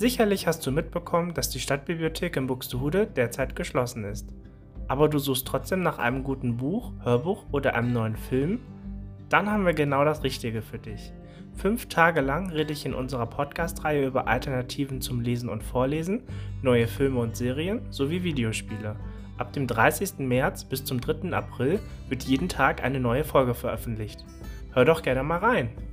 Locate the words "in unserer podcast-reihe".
12.86-14.06